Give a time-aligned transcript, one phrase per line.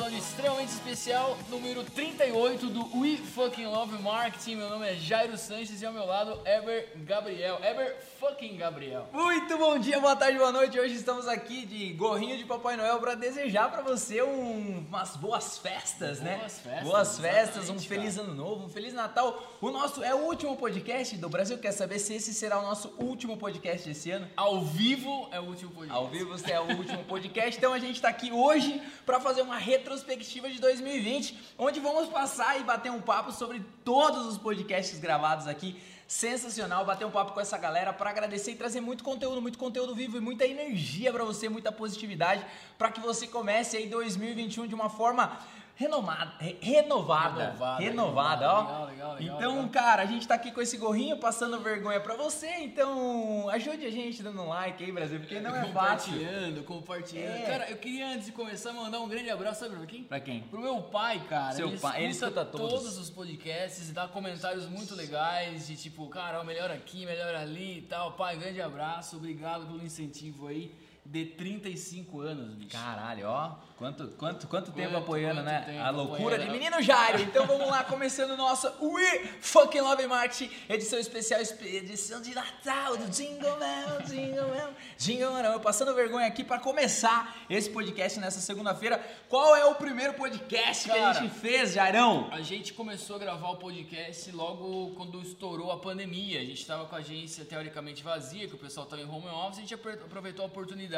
[0.00, 4.56] episódio extremamente especial, número 38 do We Fucking Love Marketing.
[4.56, 7.58] Meu nome é Jairo Sanches e ao meu lado, Eber Gabriel.
[7.62, 7.98] Eber
[8.40, 9.06] fucking Gabriel.
[9.12, 10.80] Muito bom dia, boa tarde, boa noite.
[10.80, 15.58] Hoje estamos aqui de gorrinho de Papai Noel para desejar para você um, umas boas
[15.58, 16.38] festas, né?
[16.38, 18.28] Boas festas, Boas festas, um feliz cara.
[18.28, 19.58] ano novo, um feliz Natal.
[19.60, 21.58] O nosso é o último podcast do Brasil.
[21.58, 24.26] Quer saber se esse será o nosso último podcast desse ano?
[24.34, 25.98] Ao vivo é o último podcast.
[25.98, 27.58] Ao vivo, esse é o último podcast.
[27.58, 32.58] Então a gente está aqui hoje para fazer uma retrospectiva de 2020, onde vamos passar
[32.58, 35.78] e bater um papo sobre todos os podcasts gravados aqui.
[36.10, 39.94] Sensacional, bater um papo com essa galera para agradecer e trazer muito conteúdo, muito conteúdo
[39.94, 42.44] vivo e muita energia para você, muita positividade,
[42.76, 45.38] para que você comece aí 2021 de uma forma
[45.80, 48.60] renomada, re- renovada, Renovada, renovada, ó.
[48.60, 52.16] legal, legal, legal, então, cara, a gente tá aqui com esse gorrinho passando vergonha pra
[52.16, 56.12] você, então ajude a gente dando um like aí, Brasil, porque não é fácil.
[56.12, 57.36] Compartilhando, compartilhando.
[57.36, 57.46] É.
[57.46, 60.04] Cara, eu queria antes de começar mandar um grande abraço, sabe pra quem?
[60.04, 60.42] Pra quem?
[60.42, 61.54] Pro meu pai, cara.
[61.54, 62.68] Seu ele pai, ele escuta todos.
[62.72, 67.34] todos os podcasts e dá comentários muito legais de tipo, cara, ó, melhor aqui, melhor
[67.34, 68.12] ali e tal.
[68.12, 72.70] Pai, grande abraço, obrigado pelo incentivo aí de 35 anos, bicho.
[72.70, 73.56] Caralho, ó.
[73.76, 75.60] Quanto, quanto, quanto tempo Quanto, apoiando, quanto né?
[75.62, 76.44] tempo a loucura apoiando.
[76.44, 77.22] de menino Jairo.
[77.22, 82.98] Então vamos lá, começando nossa We Fucking Love Marketing, edição especial, espe- edição de Natal
[82.98, 85.60] do Jingle Bell, Jingle Bell, Jingle Bell.
[85.60, 88.98] Passando vergonha aqui para começar esse podcast nessa segunda-feira.
[89.30, 92.28] Qual é o primeiro podcast que a Cara, gente fez, Jairão?
[92.30, 96.38] A gente começou a gravar o podcast logo quando estourou a pandemia.
[96.40, 99.56] A gente estava com a agência teoricamente vazia, que o pessoal estava em home office.
[99.56, 100.89] A gente aproveitou a oportunidade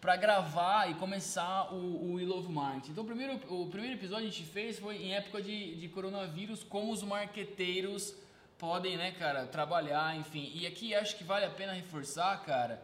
[0.00, 2.90] para gravar e começar o, o Love Marketing.
[2.92, 6.62] Então, o primeiro, o primeiro episódio a gente fez foi em época de, de coronavírus,
[6.62, 8.14] como os marqueteiros
[8.58, 10.52] podem, né, cara, trabalhar, enfim.
[10.54, 12.82] E aqui acho que vale a pena reforçar, cara,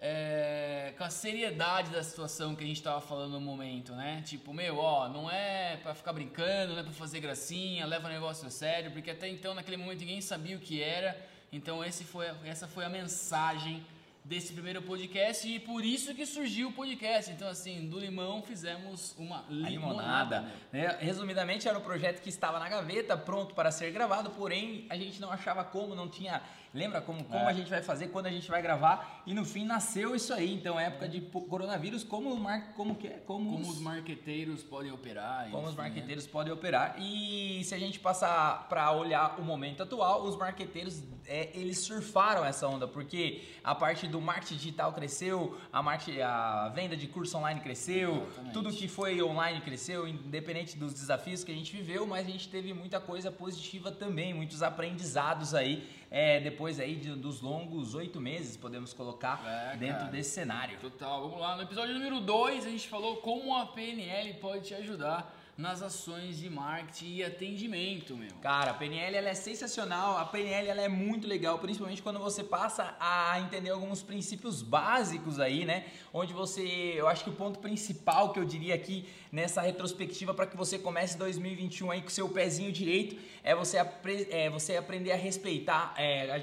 [0.00, 4.22] é, com a seriedade da situação que a gente tava falando no momento, né?
[4.24, 8.10] Tipo, meu, ó, não é pra ficar brincando, não é pra fazer gracinha, leva o
[8.10, 11.14] negócio a sério, porque até então, naquele momento, ninguém sabia o que era.
[11.52, 13.84] Então, esse foi, essa foi a mensagem
[14.24, 17.30] desse primeiro podcast e por isso que surgiu o podcast.
[17.30, 19.70] Então, assim, do limão fizemos uma limonada.
[19.70, 20.52] limonada.
[20.72, 20.96] né?
[21.00, 25.20] Resumidamente, era um projeto que estava na gaveta, pronto para ser gravado, porém a gente
[25.20, 26.42] não achava como, não tinha.
[26.74, 27.50] Lembra como, como É.
[27.50, 29.22] a gente vai fazer, quando a gente vai gravar?
[29.24, 30.52] E no fim nasceu isso aí.
[30.52, 33.22] Então, época de coronavírus, como, mar, como que é?
[33.24, 35.50] Como, Como os, os marqueteiros podem operar.
[35.50, 35.82] como os enfim, né?
[35.88, 36.96] marqueteiros podem operar.
[36.98, 42.44] E se a gente passar para olhar o momento atual, os marqueteiros é, eles surfaram
[42.44, 47.38] essa onda, porque a parte do marketing digital cresceu, a, marketing, a venda de curso
[47.38, 48.52] online cresceu, Exatamente.
[48.52, 52.48] tudo que foi online cresceu, independente dos desafios que a gente viveu, mas a gente
[52.48, 58.20] teve muita coisa positiva também, muitos aprendizados aí, é, depois aí de- dos longos oito
[58.20, 60.10] meses, podemos colocar É, dentro cara.
[60.12, 60.78] desse cenário.
[60.78, 61.56] Total, vamos lá.
[61.56, 66.38] No episódio número 2 a gente falou como a PNL pode te ajudar nas ações
[66.38, 68.30] de marketing e atendimento, meu.
[68.42, 72.42] Cara, a PNL ela é sensacional, a PNL ela é muito legal, principalmente quando você
[72.42, 75.84] passa a entender alguns princípios básicos aí, né?
[76.12, 80.46] Onde você, eu acho que o ponto principal que eu diria aqui nessa retrospectiva para
[80.46, 85.12] que você comece 2021 aí com seu pezinho direito é você, apre- é você aprender
[85.12, 85.94] a respeitar.
[85.96, 86.36] É,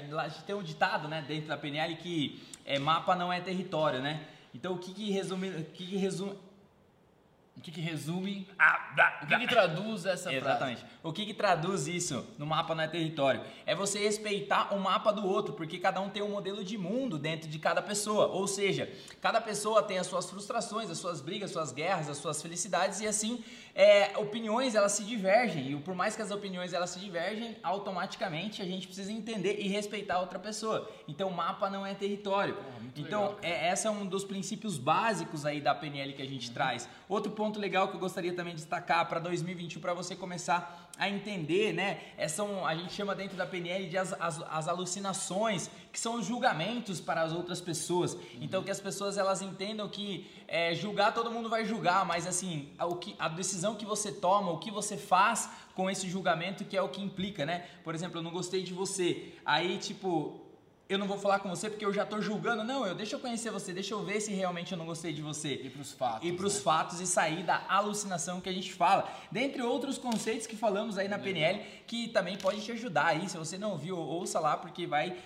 [0.46, 4.26] tem um ditado, né, dentro da PNL que é, mapa não é território, né?
[4.54, 6.34] Então o que que resume, o que que resume
[7.54, 10.36] O que, que resume, Ah, o que, que traduz essa frase?
[10.36, 10.84] Exatamente.
[11.02, 13.42] O que, que traduz isso no mapa não é território?
[13.66, 17.18] É você respeitar o mapa do outro, porque cada um tem um modelo de mundo
[17.18, 18.26] dentro de cada pessoa.
[18.28, 22.16] Ou seja, cada pessoa tem as suas frustrações, as suas brigas, as suas guerras, as
[22.16, 25.72] suas felicidades e assim, é, opiniões elas se divergem.
[25.72, 29.68] E por mais que as opiniões elas se divergem, automaticamente a gente precisa entender e
[29.68, 30.90] respeitar a outra pessoa.
[31.08, 32.56] Então, mapa não é território.
[32.96, 36.50] então, legal, é, essa é um dos princípios básicos aí da PNL que a gente
[36.50, 36.88] traz.
[37.08, 41.08] Outro ponto legal que eu gostaria também de destacar para 2021 para você começar a
[41.08, 42.00] entender, né?
[42.16, 46.16] É, são, a gente chama dentro da PNL de as, as, as alucinações, que são
[46.16, 48.16] os julgamentos para as outras pessoas.
[48.40, 52.68] Então que as pessoas elas entendam que é, julgar todo mundo vai julgar, mas assim,
[52.78, 56.64] a, o que, a decisão que você toma, o que você faz com esse julgamento
[56.64, 57.66] que é o que implica, né?
[57.82, 59.32] Por exemplo, eu não gostei de você.
[59.44, 60.40] Aí, tipo,
[60.88, 62.62] eu não vou falar com você porque eu já tô julgando.
[62.64, 65.22] Não, eu deixa eu conhecer você, deixa eu ver se realmente eu não gostei de
[65.22, 65.54] você.
[65.54, 66.28] E pros fatos.
[66.28, 66.60] E para os né?
[66.60, 69.08] fatos e sair da alucinação que a gente fala.
[69.30, 73.28] Dentre outros conceitos que falamos aí na PNL, que também pode te ajudar aí.
[73.28, 75.16] Se você não viu, ouça lá, porque vai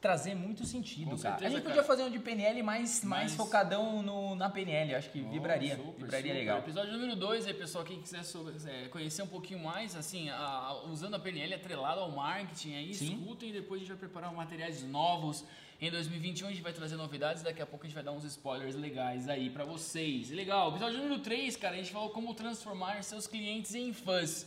[0.00, 1.34] trazer muito sentido, Com cara.
[1.36, 1.86] certeza, a gente podia cara.
[1.86, 5.84] fazer um de PNL mais, mais Mais- focadão no, na PNL, acho que vibraria, Oh,
[5.88, 6.38] super, vibraria super.
[6.38, 6.58] legal.
[6.60, 10.82] Episódio número 2, aí, pessoal, quem quiser so- é, conhecer um pouquinho mais, assim, a-
[10.90, 13.14] usando a PNL atrelado ao marketing, aí Sim.
[13.18, 15.44] escutem e depois a gente vai preparar materiais novos.
[15.78, 18.24] Em 2021 a gente vai trazer novidades, daqui a pouco a gente vai dar uns
[18.24, 20.30] spoilers legais aí pra vocês.
[20.30, 24.46] Legal, episódio número 3, cara, a gente falou como transformar seus clientes em fãs.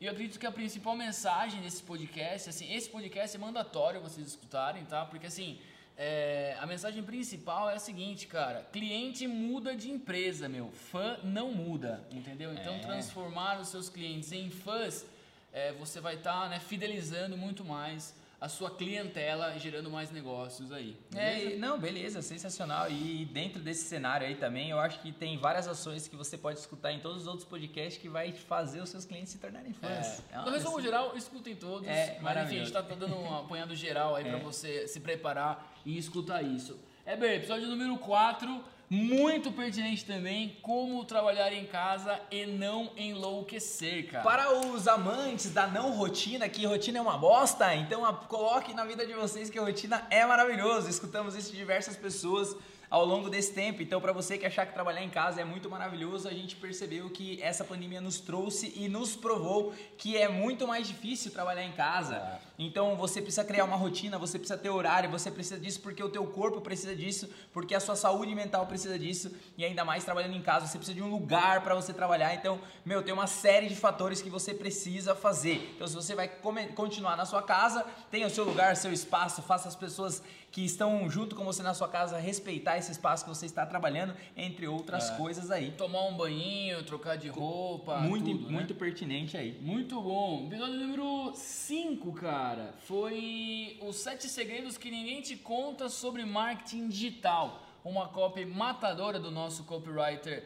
[0.00, 4.26] E eu acredito que a principal mensagem desse podcast, assim, esse podcast é mandatório vocês
[4.28, 5.04] escutarem, tá?
[5.04, 5.58] Porque assim,
[5.96, 11.50] é, a mensagem principal é a seguinte, cara, cliente muda de empresa, meu, fã não
[11.50, 12.52] muda, entendeu?
[12.54, 12.78] Então É.
[12.78, 15.04] transformar os seus clientes em fãs,
[15.52, 20.96] é, você vai estar né, fidelizando muito mais a sua clientela gerando mais negócios aí.
[21.14, 21.54] É, beleza?
[21.54, 22.88] e- não, beleza, sensacional.
[22.90, 26.58] E dentro desse cenário aí também, eu acho que tem várias ações que você pode
[26.60, 30.22] escutar em todos os outros podcasts que vai fazer os seus clientes se tornarem fãs.
[30.32, 30.36] É.
[30.36, 31.88] uma No resumo geral, escutem todos.
[31.88, 34.38] É, mas enfim, a gente tá, dando um apanhado geral aí É.
[34.38, 36.78] você se preparar e escutar isso.
[37.04, 44.10] É bem, episódio número 4, muito pertinente também, como trabalhar em casa e não enlouquecer,
[44.10, 44.24] cara.
[44.24, 48.84] Para os amantes da não rotina, que rotina é uma bosta, então a- coloque na
[48.84, 50.88] vida de vocês que a rotina é maravilhoso.
[50.88, 52.56] Escutamos isso de diversas pessoas
[52.90, 53.82] ao longo desse tempo.
[53.82, 57.10] Então, para você que achar que trabalhar em casa é muito maravilhoso, a gente percebeu
[57.10, 61.72] que essa pandemia nos trouxe e nos provou que é muito mais difícil trabalhar em
[61.72, 62.40] casa.
[62.58, 66.08] Então, você precisa criar uma rotina, você precisa ter horário, você precisa disso porque o
[66.08, 70.34] teu corpo precisa disso, porque a sua saúde mental precisa disso e ainda mais trabalhando
[70.34, 72.34] em casa, você precisa de um lugar para você trabalhar.
[72.34, 75.72] Então, meu, tem uma série de fatores que você precisa fazer.
[75.76, 76.26] Então, se você vai
[76.74, 80.20] continuar na sua casa, tenha o seu lugar, seu espaço, faça as pessoas
[80.50, 84.14] que estão junto com você na sua casa respeitar esse espaço que você está trabalhando,
[84.34, 85.16] entre outras É.
[85.16, 85.72] coisas aí.
[85.72, 88.52] Tomar um banhinho, trocar de roupa, muito, tudo, né?
[88.52, 89.58] muito pertinente aí.
[89.60, 90.46] Muito bom.
[90.46, 92.47] Episódio número 5, cara,
[92.86, 97.62] foi os sete segredos que ninguém te conta sobre marketing digital.
[97.84, 100.44] Uma copy matadora do nosso copywriter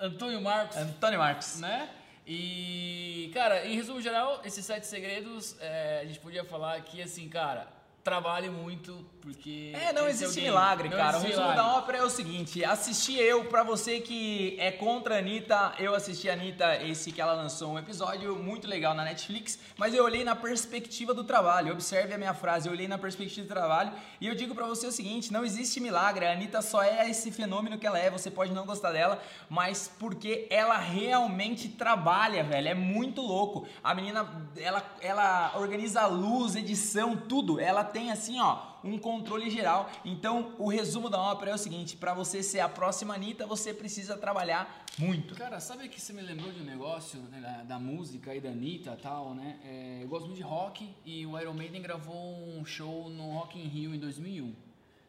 [0.00, 1.60] Antônio Marcos, Antônio Marcos.
[1.60, 1.90] né?
[2.26, 7.28] E, cara, em resumo geral, esses sete segredos, é, a gente podia falar aqui assim,
[7.28, 7.68] cara,
[8.02, 9.72] trabalhe muito, porque...
[9.72, 11.16] É, não esse existe o milagre, Não cara.
[11.16, 11.72] O existe resumo milagre.
[11.72, 15.94] da ópera é o seguinte: assisti eu, pra você que é contra a Anitta, eu
[15.94, 20.04] assisti a Anitta, esse que ela lançou um episódio muito legal na Netflix, mas eu
[20.04, 21.72] olhei na perspectiva do trabalho.
[21.72, 24.86] Observe a minha frase, eu olhei na perspectiva do trabalho e eu digo pra você
[24.86, 26.26] o seguinte: não existe milagre.
[26.26, 29.90] A Anitta só é esse fenômeno que ela é, você pode não gostar dela, mas
[29.98, 32.68] porque ela realmente trabalha, velho.
[32.68, 33.66] É muito louco.
[33.82, 37.58] A menina, ela, ela organiza a luz, edição, tudo.
[37.58, 39.90] Ela tem assim, ó um controle geral.
[40.04, 43.72] Então, o resumo da ópera é o seguinte: para você ser a próxima Anitta, você
[43.72, 45.34] precisa trabalhar muito.
[45.34, 48.50] Cara, sabe que você me lembrou de um negócio né, da, da música e da
[48.50, 49.58] Anitta e tal, né?
[49.64, 53.58] É, eu gosto muito de rock e o Iron Maiden gravou um show no Rock
[53.58, 54.54] in Rio em 2001.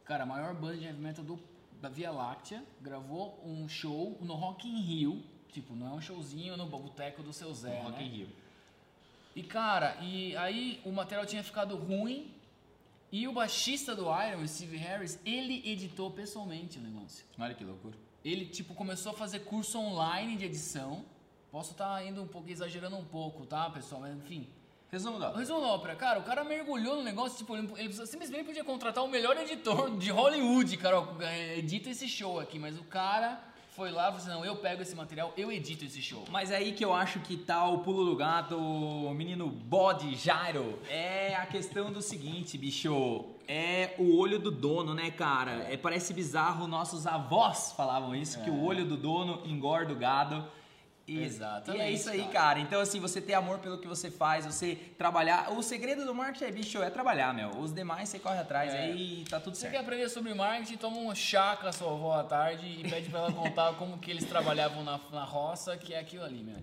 [0.06, 1.40] Cara, a maior banda de heavy metal do,
[1.82, 5.24] da Via Láctea gravou um show no Rock in Rio.
[5.52, 7.98] Tipo, não é um showzinho no boteco do seu Zé, né?
[8.00, 8.28] Rio.
[9.36, 12.35] E cara, e aí o material tinha ficado ruim
[13.12, 17.26] e o baixista do Iron, Steve Harris, ele editou pessoalmente o negócio.
[17.40, 17.96] Olha que loucura.
[18.24, 21.06] Ele, tipo, começou a fazer curso online de edição.
[21.52, 24.02] Posso estar indo um pouco, exagerando um pouco, tá, pessoal?
[24.02, 24.48] Mas, enfim.
[24.92, 25.40] Resumo da ópera.
[25.40, 29.04] resumo da ópera, cara, o cara mergulhou no negócio, tipo, ele, ele simplesmente podia contratar
[29.04, 31.22] o melhor editor de Hollywood, cara, ó,
[31.56, 33.44] edita esse show aqui, mas o cara
[33.76, 36.24] foi lá e falou assim, não, eu pego esse material, eu edito esse show.
[36.32, 40.80] Mas aí que eu acho que tá o pulo do gato, o menino bode Jairo.
[40.90, 43.26] É a questão do seguinte, bicho.
[43.48, 45.68] É o olho do dono, né, cara?
[45.70, 50.46] É, parece bizarro, nossos avós falavam isso, que o olho do dono engorda o gado.
[51.08, 52.32] E, Exatamente, E é isso aí, cara.
[52.34, 52.60] cara.
[52.60, 55.52] Então, assim, você ter amor pelo que você faz, você trabalhar.
[55.52, 57.50] O segredo do marketing é, bicho, é trabalhar, meu.
[57.60, 58.80] Os demais você corre atrás É.
[58.86, 59.74] aí e tá tudo Você certo.
[59.74, 63.10] quer aprender sobre marketing, toma um chá com a sua avó à tarde e pede
[63.10, 66.58] pra ela contar como que eles trabalhavam na, na roça, que é aquilo ali, meu.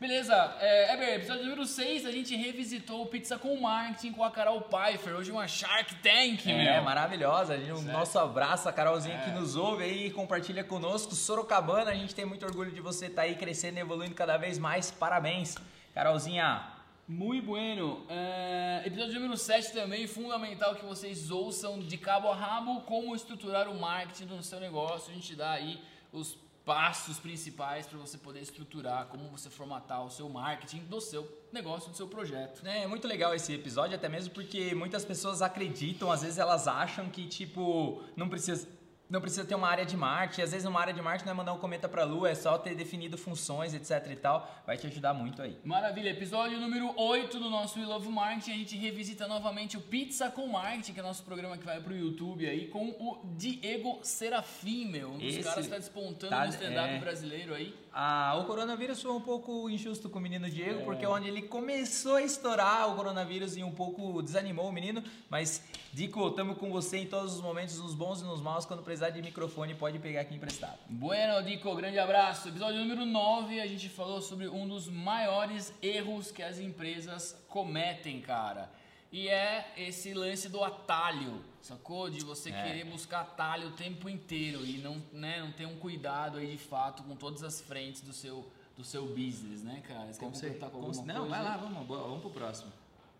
[0.00, 4.30] Beleza, é, Eber, episódio número 6, a gente revisitou o Pizza com Marketing com a
[4.30, 6.82] Carol Pfeiffer, hoje uma Shark Tank, É, meu.
[6.84, 7.54] maravilhosa.
[7.54, 7.92] A gente- Certo.
[7.92, 9.24] nosso abraço, a Carolzinha É.
[9.24, 11.16] que nos ouve aí e compartilha conosco.
[11.16, 14.56] Sorocabana, a gente tem muito orgulho de você estar aí crescendo e evoluindo cada vez
[14.56, 14.88] mais.
[14.92, 15.56] Parabéns,
[15.92, 16.62] Carolzinha.
[17.08, 18.04] Muito bueno.
[18.08, 23.66] É, episódio número 7 também, fundamental que vocês ouçam de cabo a rabo como estruturar
[23.68, 25.10] o marketing no seu negócio.
[25.10, 25.80] A gente dá aí
[26.12, 26.36] os
[26.68, 31.90] passos principais para você poder estruturar, como você formatar o seu marketing do seu negócio,
[31.90, 32.60] do seu projeto.
[32.66, 37.08] É muito legal esse episódio, até mesmo porque muitas pessoas acreditam, às vezes elas acham
[37.08, 38.68] que, tipo, não precisa
[39.08, 40.42] não precisa ter uma área de marketing.
[40.42, 42.34] Às vezes uma área de marketing não é mandar um cometa para a lua, é
[42.34, 44.62] só ter definido funções, etc e tal.
[44.66, 45.58] Vai te ajudar muito aí.
[45.64, 46.10] Maravilha.
[46.10, 48.52] Episódio número 8 do nosso We Love Marketing.
[48.52, 51.96] A gente revisita novamente o Pizza com Marketing, que é nosso programa que vai pro
[51.96, 55.10] YouTube aí, com o Diego Serafim, meu.
[55.12, 56.98] Um dos Esse caras que tá despontando tá- no stand-up é.
[56.98, 57.74] brasileiro aí.
[57.92, 60.50] Ah, o coronavírus foi um pouco injusto com o menino É.
[60.50, 65.02] Diego, porque onde ele começou a estourar o coronavírus e um pouco desanimou o menino.
[65.28, 68.64] Mas, Dico, estamos com você em todos os momentos, nos bons e nos maus.
[68.66, 70.78] Quando precisar de microfone, pode pegar aqui emprestado.
[70.88, 72.48] Bueno, Dico, grande abraço.
[72.48, 78.20] Episódio número 9, a gente falou sobre um dos maiores erros que as empresas cometem,
[78.20, 78.70] cara.
[79.10, 82.10] E é esse lance do atalho, sacou?
[82.10, 82.62] De você É.
[82.62, 86.58] querer buscar atalho o tempo inteiro e não, né, não ter um cuidado aí de
[86.58, 88.46] fato com todas as frentes do seu,
[88.76, 90.12] do seu business, né, cara?
[90.12, 91.36] Você quer completar com Como se- alguma Não, coisa?
[91.36, 92.70] vai lá, vamos, vamos pro próximo.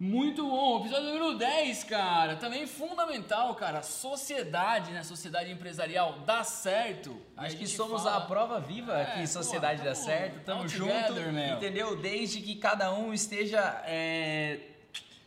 [0.00, 0.78] Muito bom.
[0.78, 2.36] Episódio número 10, cara.
[2.36, 3.82] Também fundamental, cara.
[3.82, 5.02] Sociedade, né?
[5.02, 7.20] Sociedade empresarial dá certo.
[7.36, 10.92] Acho que somos fala- a prova viva É, que sociedade pô, dá certo, tamo junto,
[11.08, 11.96] together, entendeu?
[11.96, 14.60] Desde que cada um esteja, é,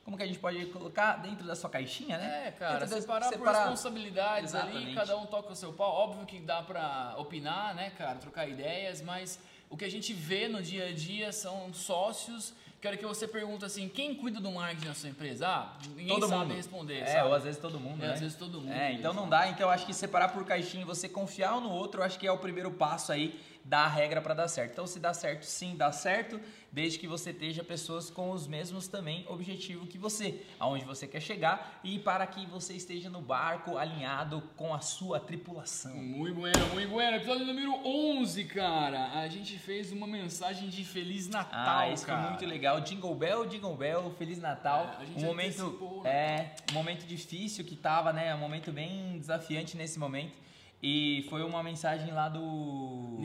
[0.03, 2.47] como que a gente pode colocar dentro da sua caixinha, né?
[2.47, 4.95] É, cara, Dentro separar, por responsabilidades ali, Exatamente.
[4.95, 5.91] cada um toca o seu pau.
[5.91, 9.39] Óbvio que dá pra opinar, né, cara, trocar ideias, mas
[9.69, 12.53] o que a gente vê no dia a dia são sócios.
[12.81, 15.47] Que hora que você pergunta assim, quem cuida do marketing na sua empresa?
[15.47, 16.55] Ah, ninguém Todo sabe mundo.
[16.55, 17.27] responder, É, sabe?
[17.27, 18.13] ou às vezes todo mundo, É, né?
[18.15, 18.71] às vezes todo mundo.
[18.73, 19.21] É, então mesmo.
[19.21, 19.47] não dá.
[19.49, 22.17] Então eu acho que separar por caixinha e você confiar um no outro, eu acho
[22.17, 24.71] que é o primeiro passo aí da regra para dar certo.
[24.73, 26.39] Então se dá certo, sim, dá certo,
[26.71, 31.19] desde que você esteja pessoas com os mesmos também objetivo que você, aonde você quer
[31.21, 35.95] chegar e para que você esteja no barco alinhado com a sua tripulação.
[35.95, 37.17] Muito bueno, muito bueno.
[37.17, 39.11] Episódio número 11, cara.
[39.19, 42.21] A gente fez uma mensagem de Feliz Natal, Ah, isso cara.
[42.21, 42.81] foi muito legal.
[42.81, 44.95] Jingle Bell, Jingle Bell, Feliz Natal.
[44.99, 46.09] É, a gente um momento, né?
[46.09, 48.33] é, um momento difícil que tava, né?
[48.33, 50.37] Um momento bem desafiante nesse momento.
[50.83, 53.17] E foi uma mensagem lá do.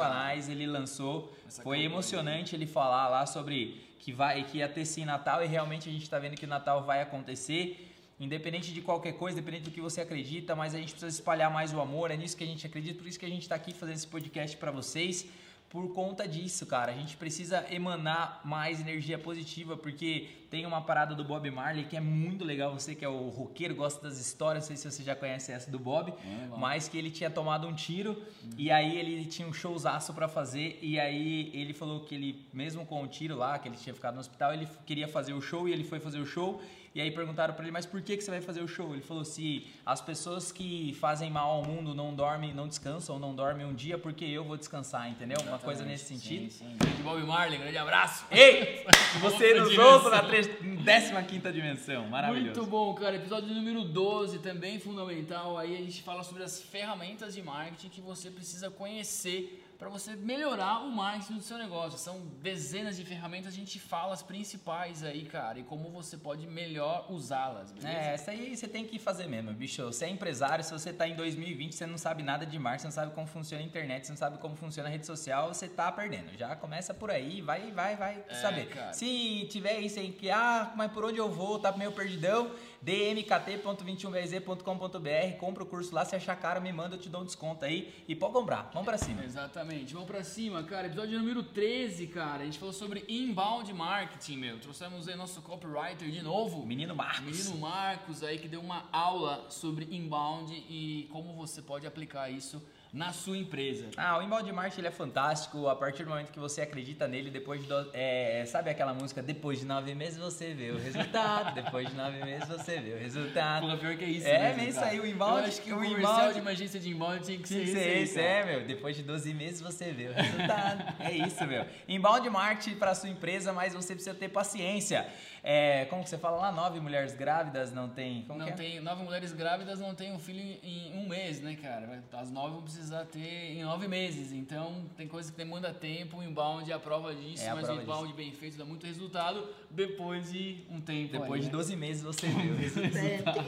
[0.00, 1.34] Anais, ele lançou.
[1.46, 5.46] Essa foi emocionante ele falar lá sobre que vai que ia ter sim Natal e
[5.46, 7.90] realmente a gente tá vendo que o Natal vai acontecer.
[8.20, 11.72] Independente de qualquer coisa, independente do que você acredita, mas a gente precisa espalhar mais
[11.72, 13.72] o amor, é nisso que a gente acredita, por isso que a gente tá aqui
[13.72, 15.26] fazendo esse podcast para vocês
[15.74, 16.92] por conta disso, cara.
[16.92, 21.96] A gente precisa emanar mais energia positiva, porque tem uma parada do Bob Marley que
[21.96, 22.72] é muito legal.
[22.78, 25.68] Você que é o roqueiro, gosta das histórias, não sei se você já conhece essa
[25.68, 28.50] do Bob, é, mas que ele tinha tomado um tiro uhum.
[28.56, 30.78] e aí ele tinha um showzaço para fazer.
[30.80, 34.14] E aí ele falou que ele, mesmo com o tiro lá, que ele tinha ficado
[34.14, 36.62] no hospital, ele queria fazer o show e ele foi fazer o show.
[36.94, 38.92] E aí perguntaram para ele, mas por que, que você vai fazer o show?
[38.92, 43.34] Ele falou: se as pessoas que fazem mal ao mundo não dormem, não descansam, não
[43.34, 45.34] dormem um dia, porque eu vou descansar, entendeu?
[45.34, 45.48] Exatamente.
[45.48, 46.48] Uma coisa nesse sentido.
[46.52, 47.02] Sim, sim.
[47.02, 48.24] Bob Marley, grande abraço.
[48.30, 48.86] Ei!
[49.20, 50.22] Você nos ouça na
[50.62, 50.76] em
[51.24, 52.08] 15 dimensão.
[52.08, 52.60] Maravilhoso.
[52.60, 53.16] Muito bom, cara.
[53.16, 55.58] Episódio número 12 também fundamental.
[55.58, 60.16] Aí a gente fala sobre as ferramentas de marketing que você precisa conhecer para você
[60.16, 61.98] melhorar o marketing do seu negócio.
[61.98, 66.46] São dezenas de ferramentas, a gente fala as principais aí, cara, e como você pode
[66.46, 67.92] melhor usá-las, beleza?
[67.94, 69.84] É, essa aí você tem que fazer mesmo, bicho.
[69.84, 72.86] Você é empresário, se você tá em 2020, você não sabe nada de marketing, você
[72.86, 75.68] não sabe como funciona a internet, você não sabe como funciona a rede social, você
[75.68, 76.34] tá perdendo.
[76.34, 78.68] Já começa por aí, vai, vai, vai É, saber.
[78.70, 78.94] cara.
[78.94, 82.50] Se tiver isso aí que, ah, mas por onde eu vou, tá meio perdidão,
[82.84, 87.64] dmkt.21bz.com.br, compra o curso lá, se achar caro, me manda, eu te dou um desconto
[87.64, 88.68] aí e pode comprar.
[88.72, 89.24] Vamos pra cima.
[89.24, 89.94] Exatamente.
[89.94, 90.86] Vamos pra cima, cara.
[90.86, 92.42] Episódio número 13, cara.
[92.42, 94.58] A gente falou sobre inbound marketing, meu.
[94.58, 96.64] Trouxemos aí nosso copywriter de novo.
[96.66, 97.20] Menino Marcos.
[97.24, 102.62] Menino Marcos aí que deu uma aula sobre inbound e como você pode aplicar isso
[102.92, 103.88] na sua empresa.
[103.96, 105.66] Ah, o inbound marketing ele é fantástico.
[105.68, 107.66] A partir do momento que você acredita nele, depois de.
[107.66, 109.20] do- é, sabe aquela música?
[109.20, 111.52] Depois de nove meses você vê o resultado.
[111.54, 113.62] depois de nove meses você vê o resultado.
[113.62, 114.26] Porra, pior que é isso.
[114.26, 114.90] É, mesmo, isso cara.
[114.92, 117.38] aí, o inbound- Eu acho que o o inbound- de uma agência de inbound tinha
[117.38, 117.82] que ser Tinha que esse.
[117.82, 118.26] ser aí, esse, cara.
[118.26, 118.66] é, meu.
[118.66, 120.94] Depois de 12 meses você vê o resultado.
[121.00, 121.64] é isso, meu.
[121.88, 125.06] Inbound marketing para sua empresa, mas você precisa ter paciência.
[125.46, 126.50] É, como que você fala lá?
[126.50, 128.22] Nove mulheres grávidas não tem.
[128.22, 128.56] Como Não que é?
[128.56, 132.02] tem, nove mulheres grávidas não tem um filho em um mês, né, cara?
[132.14, 134.32] As nove vão precisar ter em nove meses.
[134.32, 137.66] Então, tem coisa que demanda tempo, o inbound é a prova disso, É a mas
[137.66, 141.12] prova o inbound bem feito dá muito resultado depois de um tempo.
[141.12, 141.52] Depois aí, de né?
[141.52, 143.44] 12 meses você vê o resultado.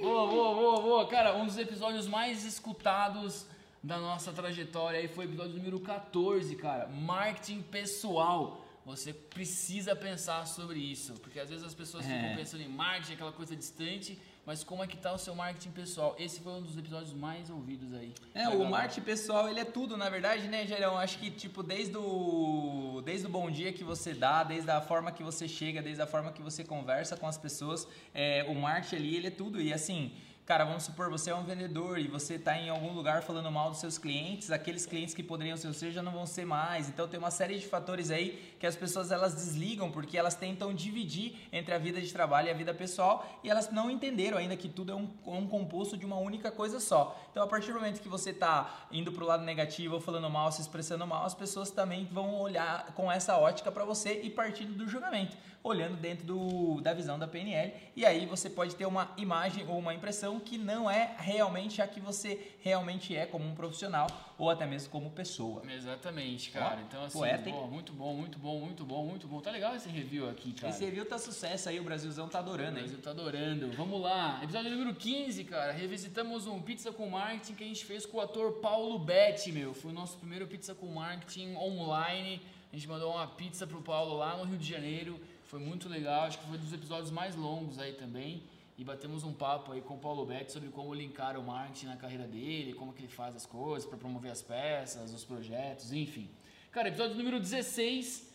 [0.00, 1.06] Boa, boa, boa, boa.
[1.06, 3.46] Cara, um dos episódios mais escutados
[3.80, 6.88] da nossa trajetória aí foi o episódio número 14, cara.
[6.88, 8.65] Marketing pessoal.
[8.86, 12.08] Você precisa pensar sobre isso, porque às vezes as pessoas É.
[12.08, 14.16] ficam pensando em marketing, aquela coisa distante,
[14.46, 16.14] mas como é que tá o seu marketing pessoal?
[16.20, 18.14] Esse foi um dos episódios mais ouvidos aí.
[18.32, 20.96] É, o marketing pessoal, ele é tudo, na verdade, né, Gerão?
[20.96, 25.10] Acho que, tipo, desde o, desde o bom dia que você dá, desde a forma
[25.10, 28.96] que você chega, desde a forma que você conversa com as pessoas, é, o marketing
[28.96, 29.60] ali, ele é tudo.
[29.60, 30.12] E, assim,
[30.46, 33.68] Cara, vamos supor, você é um vendedor e você está em algum lugar falando mal
[33.68, 36.88] dos seus clientes, aqueles clientes que poderiam ser você já não vão ser mais.
[36.88, 40.72] Então tem uma série de fatores aí que as pessoas elas desligam porque elas tentam
[40.72, 44.56] dividir entre a vida de trabalho e a vida pessoal e elas não entenderam ainda
[44.56, 47.20] que tudo é um, um composto de uma única coisa só.
[47.32, 50.52] Então a partir do momento que você está indo para o lado negativo falando mal,
[50.52, 54.74] se expressando mal, as pessoas também vão olhar com essa ótica para você e partindo
[54.74, 55.36] do julgamento,
[55.66, 59.78] olhando dentro do, da visão da PNL e aí você pode ter uma imagem ou
[59.78, 64.06] uma impressão que não é realmente a que você realmente é como um profissional
[64.38, 65.62] ou até mesmo como pessoa.
[65.70, 66.76] Exatamente, cara.
[66.76, 69.40] Ó, então, assim, poeta, boa, muito bom, muito bom, muito bom, muito bom.
[69.40, 70.72] Tá legal esse review aqui, cara.
[70.72, 73.72] Esse review tá sucesso aí, o Brasilzão tá adorando, O Brasil tá adorando.
[73.72, 74.40] Vamos lá.
[74.42, 75.72] Episódio número 15, cara.
[75.72, 79.74] Revisitamos um Pizza com Marketing que a gente fez com o ator Paulo Betti, meu.
[79.74, 82.40] Foi o nosso primeiro Pizza com Marketing online.
[82.72, 85.18] A gente mandou uma pizza pro Paulo lá no Rio de Janeiro.
[85.46, 86.24] Foi muito legal.
[86.24, 88.42] Acho que foi um dos episódios mais longos aí também
[88.76, 91.96] e batemos um papo aí com o Paulo Beck sobre como linkar o marketing na
[91.96, 96.28] carreira dele, como que ele faz as coisas para promover as peças, os projetos, enfim.
[96.70, 98.30] Cara, episódio número 16,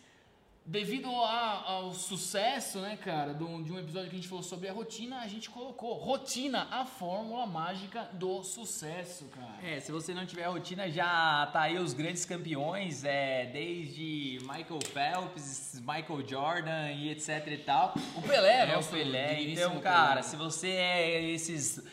[0.66, 4.44] devido a, ao sucesso, né, cara, de um, de um episódio que a gente falou
[4.44, 9.58] sobre a rotina, a gente colocou rotina, a fórmula mágica do sucesso, cara.
[9.64, 14.80] É, se você não tiver rotina, já tá aí os grandes campeões, é, desde Michael
[14.94, 17.94] Phelps, Michael Jordan e etc e tal.
[18.16, 19.42] O Pelé, é, o Pelé.
[19.42, 20.24] Então, cara, Pelé.
[20.24, 21.84] se você é esses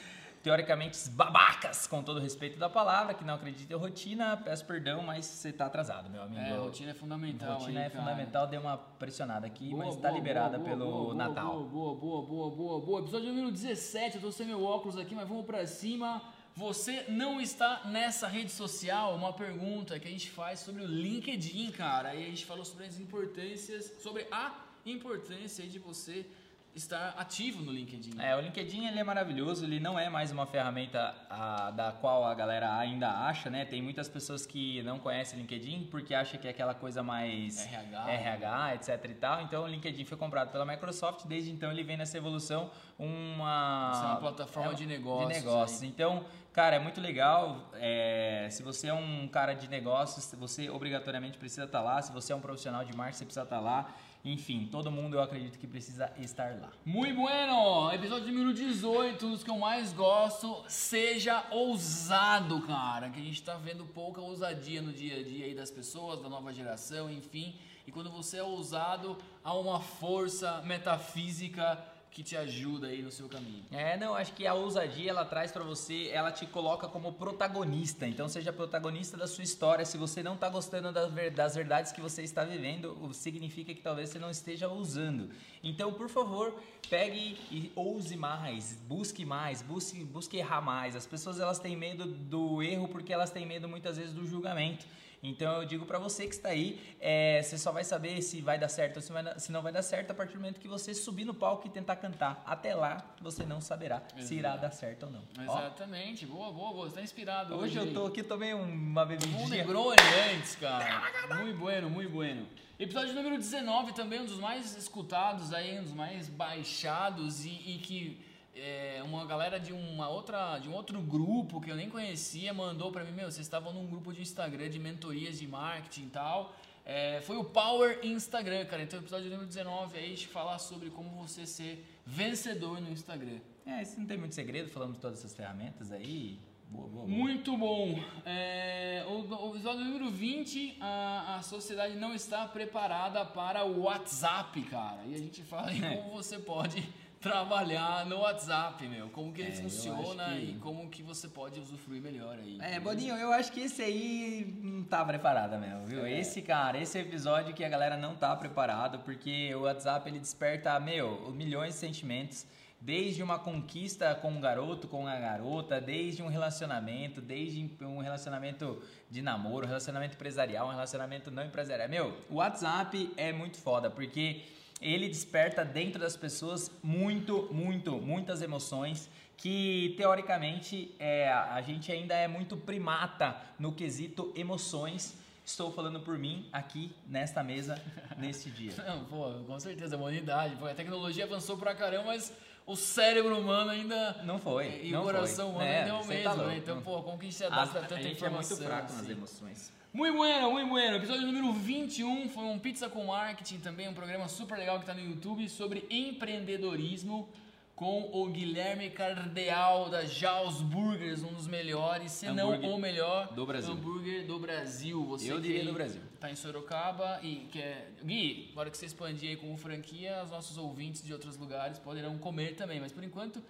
[0.42, 5.02] teoricamente babacas, com todo o respeito da palavra, que não acreditam em rotina, peço perdão,
[5.02, 6.40] mas você está atrasado, meu amigo.
[6.40, 7.58] É, rotina é fundamental.
[7.58, 8.04] Rotina aí, é cara.
[8.04, 11.64] fundamental, deu uma pressionada aqui, boa, mas está liberada boa, pelo boa, Natal.
[11.64, 13.00] Boa, boa, boa, boa, boa.
[13.00, 16.22] Episódio número 17, eu tô sem meu óculos aqui, mas vamos para cima.
[16.54, 19.14] Você não está nessa rede social?
[19.14, 22.08] Uma pergunta que a gente faz sobre o LinkedIn, cara.
[22.10, 24.52] Aí a gente falou sobre as importâncias, sobre a
[24.84, 26.26] importância de você
[26.74, 28.20] estar ativo no LinkedIn.
[28.20, 32.24] É, o LinkedIn ele é maravilhoso, ele não é mais uma ferramenta a, da qual
[32.24, 33.64] a galera ainda acha, né?
[33.64, 37.66] Tem muitas pessoas que não conhecem o LinkedIn porque acham que é aquela coisa mais
[37.66, 39.42] RH, RH etc e tal.
[39.42, 43.90] Então o LinkedIn foi comprado pela Microsoft, desde então ele vem nessa evolução uma...
[43.92, 45.28] Isso é uma plataforma é, de negócios.
[45.28, 45.82] De negócios.
[45.82, 47.70] Então, cara, é muito legal.
[47.74, 52.00] É, se você é um cara de negócios, você obrigatoriamente precisa estar lá.
[52.02, 53.94] Se você é um profissional de marketing, você precisa estar lá.
[54.28, 56.70] Enfim, todo mundo eu acredito que precisa estar lá.
[56.84, 57.90] Muito bueno!
[57.90, 60.62] Episódio número 18, um dos que eu mais gosto.
[60.68, 63.08] Seja ousado, cara.
[63.08, 66.28] Que a gente tá vendo pouca ousadia no dia a dia aí das pessoas, da
[66.28, 67.58] nova geração, enfim.
[67.86, 73.28] E quando você é ousado, há uma força metafísica que te ajuda aí no seu
[73.28, 73.64] caminho.
[73.70, 78.06] É, não, acho que a ousadia ela traz para você, ela te coloca como protagonista.
[78.06, 79.84] Então seja protagonista da sua história.
[79.84, 84.18] Se você não tá gostando das verdades que você está vivendo, significa que talvez você
[84.18, 85.30] não esteja usando.
[85.62, 90.96] Então, por favor, pegue e ouse mais, busque mais, busque, busque errar mais.
[90.96, 94.86] As pessoas elas têm medo do erro porque elas têm medo muitas vezes do julgamento.
[95.22, 98.58] Então eu digo para você que está aí, é, você só vai saber se vai
[98.58, 100.68] dar certo ou se, vai, se, não vai dar certo a partir do momento que
[100.68, 102.42] você subir no palco e tentar cantar.
[102.46, 105.22] Até lá você não saberá se irá dar certo ou não.
[105.42, 106.34] Exatamente, Ó.
[106.34, 106.88] boa, boa, boa.
[106.88, 107.78] Você tá inspirado hoje.
[107.78, 109.38] Hoje eu tô aqui, tomei uma bebidinha.
[109.38, 109.96] Um Negroni
[110.34, 111.02] antes, cara.
[111.36, 112.46] muito bueno, muito bueno.
[112.78, 117.78] Episódio número 19 também, um dos mais escutados aí, um dos mais baixados e, e
[117.82, 118.27] que
[118.58, 122.90] é, uma galera de uma outra de um outro grupo que eu nem conhecia mandou
[122.90, 126.54] para mim meu vocês estavam num grupo de Instagram de mentorias de marketing e tal
[126.84, 131.10] é, foi o Power Instagram cara então episódio número 19 aí de falar sobre como
[131.10, 135.34] você ser vencedor no Instagram é isso não tem muito segredo falando de todas essas
[135.34, 136.40] ferramentas aí
[136.70, 137.08] Boa, boa, boa.
[137.08, 137.98] Muito bom.
[138.26, 144.60] É, o, o, episódio número 20, a, a sociedade não está preparada para o WhatsApp,
[144.64, 145.02] cara.
[145.06, 146.86] E a gente fala em como você pode
[147.20, 149.08] trabalhar no WhatsApp, meu.
[149.10, 150.50] Como que ele é, funciona que...
[150.50, 152.58] e como que você pode usufruir melhor aí.
[152.60, 156.04] É, Bodinho, eu acho que esse aí não tá preparado mesmo, viu?
[156.04, 156.18] É.
[156.18, 160.78] Esse, cara, esse episódio que a galera não tá preparado, porque o WhatsApp ele desperta,
[160.78, 162.46] meu, milhões de sentimentos.
[162.80, 168.80] Desde uma conquista com um garoto, com a garota, desde um relacionamento, desde um relacionamento
[169.10, 171.88] de namoro, um relacionamento empresarial, um relacionamento não empresarial.
[171.88, 174.44] Meu, o WhatsApp é muito foda, porque
[174.80, 182.14] ele desperta dentro das pessoas muito, muito, muitas emoções que teoricamente é, a gente ainda
[182.14, 185.16] é muito primata no quesito emoções.
[185.44, 187.80] Estou falando por mim aqui nesta mesa
[188.18, 188.72] neste dia.
[188.86, 190.56] Não, pô, com certeza, a humanidade.
[190.56, 192.32] Pô, a tecnologia avançou pra caramba, mas
[192.66, 194.20] o cérebro humano ainda.
[194.24, 194.82] Não foi.
[194.82, 195.54] E não o coração foi.
[195.54, 196.56] humano é, ainda é o tá mesmo, tá né?
[196.58, 198.56] Então, pô, como que a gente se adapta a, tanta a gente informação?
[198.56, 198.96] é muito fraco assim.
[198.96, 199.72] nas emoções.
[199.98, 200.96] Muito bueno, muito bueno.
[200.96, 204.94] Episódio número 21 foi um Pizza com Marketing também, um programa super legal que está
[204.94, 207.28] no YouTube sobre empreendedorismo
[207.74, 213.44] com o Guilherme Cardeal da Jaws Burgers, um dos melhores, se não o melhor do
[213.44, 213.72] Brasil.
[213.72, 215.04] hambúrguer do Brasil.
[215.06, 216.00] Você Eu diria do Brasil.
[216.20, 217.90] Tá em Sorocaba e quer.
[218.04, 222.16] Gui, agora que você expandir aí como franquia, os nossos ouvintes de outros lugares poderão
[222.18, 223.42] comer também, mas por enquanto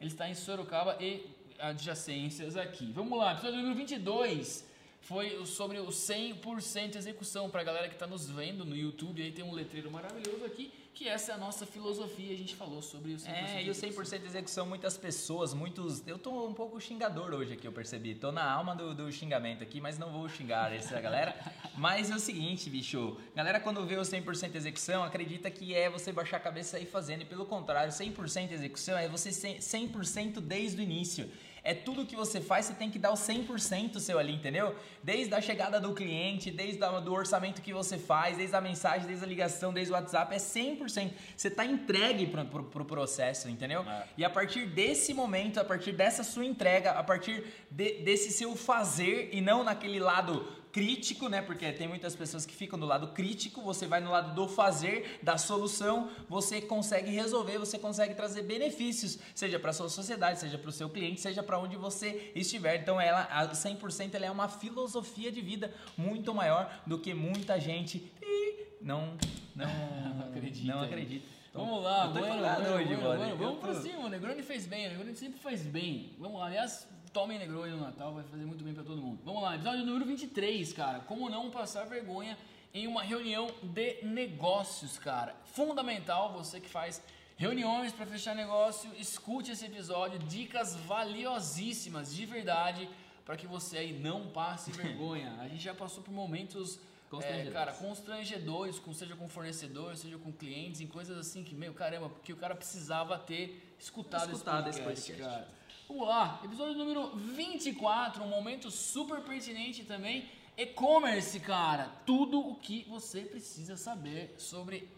[0.00, 1.26] ele está em Sorocaba e
[1.58, 2.92] adjacências aqui.
[2.92, 4.75] Vamos lá, episódio número 22
[5.06, 7.48] foi sobre o 100% execução.
[7.48, 11.08] Pra galera que tá nos vendo no YouTube, aí tem um letreiro maravilhoso aqui, que
[11.08, 12.34] essa é a nossa filosofia.
[12.34, 16.02] A gente falou sobre o 100% É, e o 100% execução, muitas pessoas, muitos.
[16.08, 18.16] Eu tô um pouco xingador hoje aqui, eu percebi.
[18.16, 21.36] Tô na alma do, do xingamento aqui, mas não vou xingar essa galera.
[21.76, 23.18] Mas é o seguinte, bicho.
[23.34, 26.86] Galera, quando vê o 100% execução, acredita que é você baixar a cabeça e ir
[26.86, 27.20] fazendo.
[27.20, 31.30] E pelo contrário, 100% execução é você 100%, 100% desde o início.
[31.68, 34.76] É tudo que você faz, você tem que dar o 100% seu ali, entendeu?
[35.02, 39.04] Desde a chegada do cliente, desde a, do orçamento que você faz, desde a mensagem,
[39.04, 41.10] desde a ligação, desde o WhatsApp, é 100%.
[41.36, 43.82] Você tá entregue pro, pro, pro processo, entendeu?
[43.82, 44.04] É.
[44.16, 48.54] E a partir desse momento, a partir dessa sua entrega, a partir de- desse seu
[48.54, 50.46] fazer e não naquele lado
[50.76, 51.40] crítico, né?
[51.40, 55.18] Porque tem muitas pessoas que ficam do lado crítico, você vai no lado do fazer,
[55.22, 60.68] da solução, você consegue resolver, você consegue trazer benefícios, seja para sua sociedade, seja para
[60.68, 62.78] o seu cliente, seja para onde você estiver.
[62.82, 67.58] Então ela, a 100% ela é uma filosofia de vida muito maior do que muita
[67.58, 69.16] gente ih, não
[69.54, 69.66] não
[70.28, 70.74] acredita.
[70.74, 71.26] Não acredita.
[71.48, 73.18] Então, Vamos lá, eu tô bueno, bueno, hoje, bueno, mano.
[73.18, 73.36] bueno.
[73.38, 76.14] Vamos pra cima, o Negroni fez bem, o Negroni sempre faz bem.
[76.18, 79.18] Vamos lá, aliás, tomem Negroni no Natal, vai fazer muito bem pra todo mundo.
[79.24, 81.00] Vamos lá, episódio número 23, cara.
[81.00, 82.36] Como não passar vergonha
[82.74, 85.34] em uma reunião de negócios, cara.
[85.46, 87.02] Fundamental, você que faz
[87.38, 92.86] reuniões pra fechar negócio, escute esse episódio, dicas valiosíssimas, de verdade,
[93.24, 95.38] pra que você aí não passe vergonha.
[95.40, 97.52] A gente já passou por momentos é, Constrangedores.
[97.54, 102.10] cara, constrangedores, com, seja com fornecedor, seja com clientes, em coisas assim que, meu, caramba,
[102.10, 105.34] porque o cara precisava ter escutado, Escutado esse esse podcast, podcast.
[105.34, 105.56] cara.
[105.88, 111.88] Vamos lá, episódio número 24, um momento super pertinente também, e-commerce, cara.
[112.04, 114.90] Tudo o que você precisa saber sobre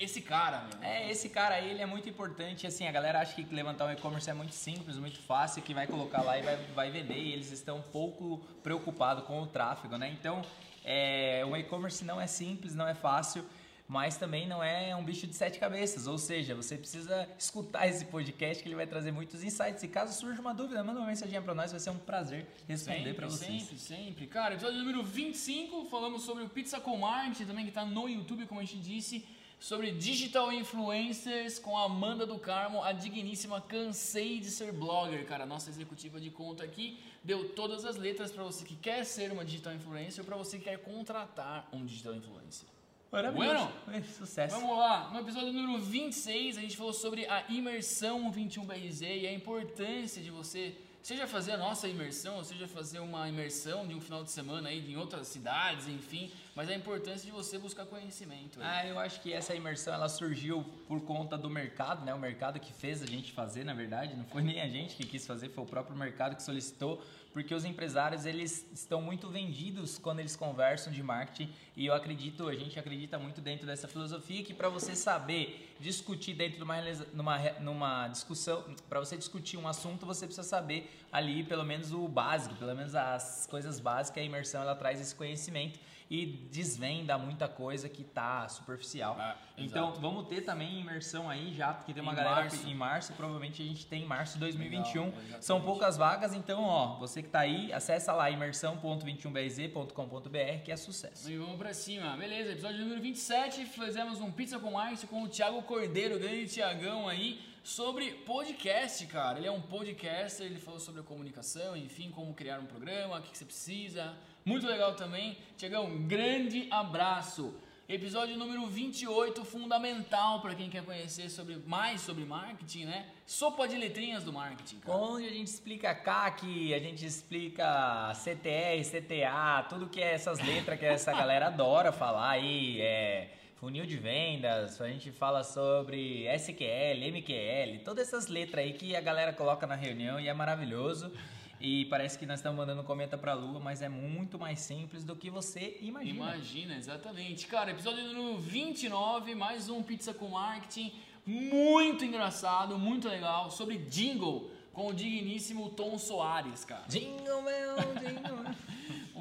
[0.00, 0.82] esse cara, meu.
[0.82, 2.66] É, esse cara aí, ele é muito importante.
[2.66, 5.86] Assim, a galera acha que levantar um e-commerce é muito simples, muito fácil, que vai
[5.86, 7.16] colocar lá e vai, vai vender.
[7.16, 10.10] E eles estão um pouco preocupados com o tráfego, né?
[10.10, 10.42] Então,
[10.84, 13.46] é, o e-commerce não é simples, não é fácil,
[13.88, 16.06] mas também não é um bicho de sete cabeças.
[16.06, 19.82] Ou seja, você precisa escutar esse podcast que ele vai trazer muitos insights.
[19.82, 23.14] E caso surja uma dúvida, manda uma mensagem para nós, vai ser um prazer responder
[23.14, 23.62] para vocês.
[23.62, 24.26] sempre, sempre.
[24.26, 28.46] Cara, episódio número 25, falamos sobre o Pizza com Marketing, também que tá no YouTube,
[28.46, 29.24] como a gente disse,
[29.58, 35.46] sobre Digital Influencers com a Amanda do Carmo, a digníssima Cansei de Ser Blogger, cara,
[35.46, 39.44] nossa executiva de conta aqui, deu todas as letras para você que quer ser uma
[39.44, 42.75] Digital Influencer ou para você que quer contratar um Digital Influencer.
[43.10, 43.70] Maravilhoso.
[43.92, 44.58] É, Sucesso.
[44.60, 49.32] Vamos lá, no episódio número 26 a gente falou sobre a imersão 21BRZ e a
[49.32, 54.00] importância de você, seja fazer a nossa imersão, ou seja fazer uma imersão de um
[54.00, 58.60] final de semana aí em outras cidades, enfim, mas a importância de você buscar conhecimento.
[58.60, 58.66] aí.
[58.66, 62.12] Ah, eu acho que essa imersão ela surgiu por conta do mercado, né?
[62.12, 65.06] O mercado que fez a gente fazer, na verdade, não foi nem a gente que
[65.06, 67.00] quis fazer, foi o próprio mercado que solicitou,
[67.36, 72.48] porque os empresários eles estão muito vendidos quando eles conversam de marketing e eu acredito,
[72.48, 76.76] a gente acredita muito dentro dessa filosofia que para você saber discutir dentro de uma
[77.12, 82.08] numa, numa discussão, para você discutir um assunto, você precisa saber ali pelo menos o
[82.08, 87.48] básico, pelo menos as coisas básicas, a imersão ela traz esse conhecimento e desvenda muita
[87.48, 89.16] coisa que tá superficial.
[89.18, 90.00] Ah, então, exato.
[90.00, 92.68] vamos ter também imersão aí já, porque tem uma Em galera março.
[92.68, 95.06] em março, provavelmente a gente tem em março de 2021.
[95.06, 95.42] Legal.
[95.42, 101.30] São poucas vagas, então, ó, você que tá aí, acessa lá imersão.21bz.com.br que é sucesso.
[101.30, 102.16] E vamos pra cima.
[102.16, 107.08] Beleza, episódio número 27, fizemos um Pizza com Marketing com o Thiago Cordeiro, grande Tiagão
[107.08, 109.38] aí, sobre podcast, cara.
[109.38, 113.32] Ele é um podcaster, ele falou sobre comunicação, enfim, como criar um programa, o que,
[113.32, 114.14] que você precisa.
[114.44, 115.36] Muito legal também.
[115.56, 117.52] Tiagão, um grande abraço.
[117.88, 123.06] Episódio número 28, fundamental para quem quer conhecer sobre, mais sobre marketing, né?
[123.26, 124.98] Sopa de letrinhas do marketing, cara.
[124.98, 130.78] Onde a gente explica CAC, a gente explica CTR, CTA, tudo que é essas letras
[130.78, 137.10] que essa galera adora falar aí, é funil de vendas, a gente fala sobre SQL,
[137.10, 141.10] MQL, todas essas letras aí que a galera coloca na reunião e é maravilhoso.
[141.58, 145.16] E parece que nós estamos mandando cometa pra lua, mas é muito mais simples do
[145.16, 146.14] que você imagina.
[146.14, 147.46] Imagina, exatamente.
[147.46, 150.92] Cara, episódio número 29, mais um Pizza com Marketing.
[151.24, 153.50] Muito engraçado, muito legal.
[153.50, 156.84] Sobre jingle, com o digníssimo Tom Soares, cara.
[156.88, 158.54] Jingle bell, jingle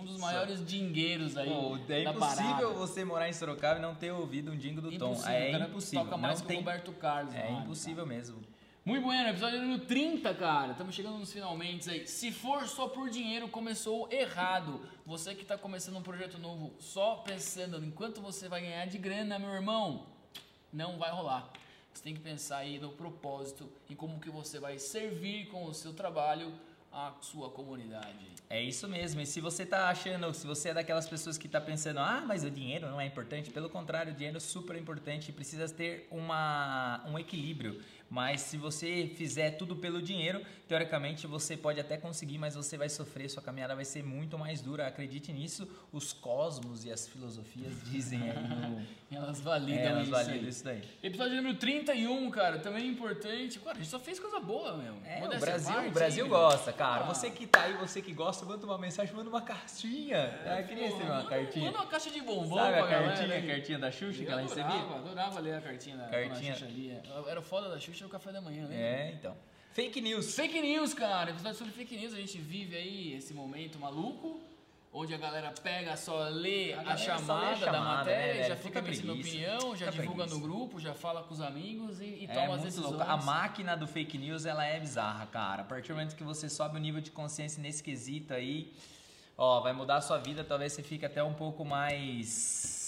[0.05, 2.67] dos maiores dingueiros aí Pô, é impossível parada.
[2.69, 5.11] você morar em Sorocaba e não ter ouvido um jingle do Tom.
[5.11, 6.05] Impossível, É o cara impossível.
[6.05, 6.57] Toca mais não que tem...
[6.57, 7.33] o Roberto Carlos.
[7.33, 8.41] É no rádio, impossível mesmo.
[8.85, 10.73] Muito bueno, episódio número 30, cara.
[10.73, 12.07] Estamos chegando nos finalmente aí.
[12.07, 14.79] Se for só por dinheiro, começou errado.
[15.07, 18.99] Você que está começando um projeto novo só pensando em quanto você vai ganhar de
[18.99, 20.05] grana, meu irmão,
[20.71, 21.51] não vai rolar.
[21.91, 25.73] Você tem que pensar aí no propósito, em como que você vai servir com o
[25.73, 26.53] seu trabalho
[26.95, 28.25] a sua comunidade.
[28.49, 29.19] É isso mesmo.
[29.19, 32.45] E se você tá achando, se você é daquelas pessoas que tá pensando, ah, mas
[32.45, 36.07] o dinheiro não é importante, pelo contrário, o dinheiro é super importante e precisa ter
[36.09, 37.81] uma, um equilíbrio.
[38.09, 42.87] Mas se você fizer tudo pelo dinheiro, teoricamente você pode até conseguir, mas você vai
[42.87, 44.87] sofrer, sua caminhada vai ser muito mais dura.
[44.87, 48.85] Acredite nisso, os cosmos e as filosofias dizem aí no...
[49.15, 50.49] Elas validam, é, elas isso, validam aí.
[50.49, 50.81] isso daí.
[51.01, 53.59] Episódio número 31, cara, também importante.
[53.59, 54.93] Cara, a gente só fez coisa boa, meu.
[55.05, 57.03] É, o Modéstia Brasil, parte, o Brasil gosta, cara.
[57.05, 57.13] Ah.
[57.13, 60.17] Você que tá aí, você que gosta, manda uma mensagem, manda uma cartinha.
[60.17, 61.65] É, eu queria Pô, receber uma manda- cartinha.
[61.65, 63.37] Manda uma caixa de bombom Sabe a galera, cartinha, né?
[63.37, 64.95] a cartinha da Xuxa que Eu ela adorava, recebia?
[64.97, 66.53] adorava ler a cartinha da Cartinha.
[66.53, 67.03] Xuxa lia.
[67.27, 68.75] Era foda da Xuxa no café da manhã, né?
[68.75, 69.35] É, então.
[69.73, 70.33] Fake news.
[70.35, 71.31] Fake news, cara.
[71.31, 72.13] Episódio sobre fake news.
[72.13, 74.39] A gente vive aí esse momento maluco,
[74.93, 78.47] onde a galera pega, só lê A a, só lê chamada da chamada, matéria, né,
[78.47, 79.11] já fica preguiça.
[79.11, 80.39] opinião, já divulga no preguiça.
[80.39, 82.93] grupo, já fala com os amigos e, e É toma as decisões.
[82.93, 83.03] louco.
[83.11, 85.63] A máquina do fake news, ela é bizarra, cara.
[85.63, 88.71] A partir do momento que você sobe o nível de consciência nesse quesito aí,
[89.37, 90.41] ó, vai mudar a sua vida.
[90.45, 92.84] Talvez você fique até um pouco mais...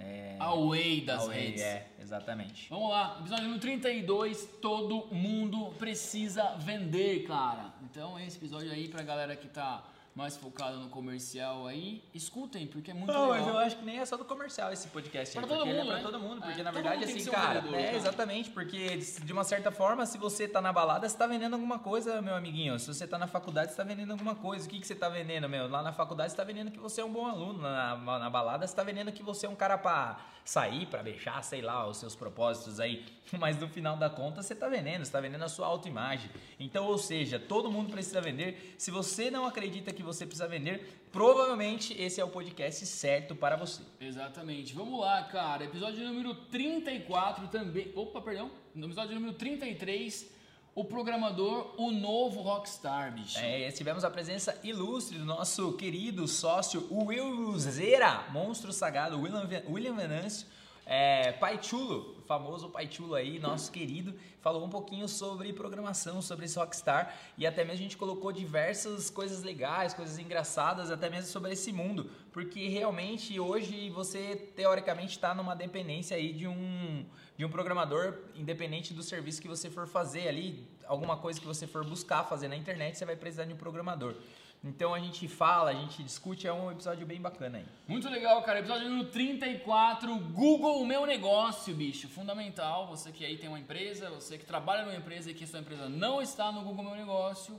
[0.00, 1.60] É, Away das away, redes.
[1.62, 2.68] É, exatamente.
[2.70, 7.74] Vamos lá, episódio número 32, todo mundo precisa vender, cara.
[7.82, 9.84] Então esse episódio aí pra galera que tá
[10.14, 13.38] mais focada no comercial aí, escutem, porque é muito Não, legal.
[13.46, 15.70] mas eu acho que nem é só do comercial esse podcast aí, Pra todo porque
[15.70, 16.00] ele mundo, é né?
[16.02, 17.96] pra todo mundo, porque É, na todo verdade assim, cara, vendedor, é cara.
[17.96, 21.78] exatamente, porque de uma certa forma, se você tá na balada, você tá vendendo alguma
[21.78, 22.78] coisa, meu amiguinho.
[22.78, 24.66] Se você tá na faculdade, você tá vendendo alguma coisa.
[24.66, 25.68] O que que você tá vendendo, meu?
[25.68, 28.66] Lá na faculdade você tá vendendo que você é um bom aluno, na, na balada
[28.66, 30.18] você tá vendendo que você é um cara pra
[30.50, 33.04] sair, pra beijar, sei lá, os seus propósitos aí.
[33.38, 36.28] Mas no final da conta, você tá vendendo, você tá vendendo a sua autoimagem.
[36.58, 38.74] Então, ou seja, todo mundo precisa vender.
[38.76, 43.54] Se você não acredita que você precisa vender, provavelmente esse é o podcast certo para
[43.54, 43.80] você.
[44.00, 44.74] Exatamente.
[44.74, 45.66] Vamos lá, cara.
[45.66, 47.92] Episódio número 34 também.
[47.94, 48.50] Opa, perdão.
[48.74, 50.39] No episódio número 33,
[50.74, 53.38] o programador, o novo Rockstar, bicho.
[53.38, 59.94] É, tivemos a presença ilustre do nosso querido sócio Will Zera, monstro sagrado, William, William
[59.94, 60.46] Venâncio,
[60.92, 66.20] é, Pai Chulo, o famoso Pai Chulo aí, nosso querido, falou um pouquinho sobre programação,
[66.20, 71.08] sobre esse Rockstar e até mesmo a gente colocou diversas coisas legais, coisas engraçadas, até
[71.08, 77.06] mesmo sobre esse mundo, porque realmente hoje você teoricamente está numa dependência aí de um
[77.36, 81.68] de um programador, independente do serviço que você for fazer ali, alguma coisa que você
[81.68, 84.16] for buscar fazer na internet, você vai precisar de um programador.
[84.62, 87.64] Então a gente fala, a gente discute, é um episódio bem bacana aí.
[87.88, 88.58] Muito legal, cara.
[88.58, 92.08] Episódio número 34, Google Meu Negócio, bicho.
[92.08, 92.86] Fundamental.
[92.88, 95.88] Você que aí tem uma empresa, você que trabalha numa empresa e que sua empresa
[95.88, 97.58] não está no Google Meu Negócio,